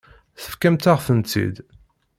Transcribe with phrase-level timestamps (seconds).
[0.41, 1.55] Tefkamt-aɣ-tent-id.